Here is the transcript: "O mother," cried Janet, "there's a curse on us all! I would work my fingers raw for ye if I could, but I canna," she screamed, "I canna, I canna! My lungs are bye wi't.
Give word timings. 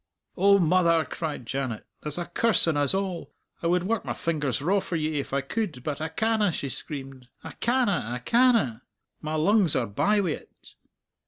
"O 0.35 0.57
mother," 0.57 1.05
cried 1.05 1.45
Janet, 1.45 1.85
"there's 2.01 2.17
a 2.17 2.25
curse 2.25 2.67
on 2.67 2.75
us 2.75 2.95
all! 2.95 3.35
I 3.61 3.67
would 3.67 3.83
work 3.83 4.03
my 4.03 4.15
fingers 4.15 4.59
raw 4.59 4.79
for 4.79 4.95
ye 4.95 5.19
if 5.19 5.31
I 5.31 5.41
could, 5.41 5.83
but 5.83 6.01
I 6.01 6.09
canna," 6.09 6.51
she 6.51 6.69
screamed, 6.69 7.27
"I 7.43 7.51
canna, 7.51 8.03
I 8.07 8.17
canna! 8.17 8.81
My 9.21 9.35
lungs 9.35 9.75
are 9.75 9.85
bye 9.85 10.19
wi't. 10.19 10.73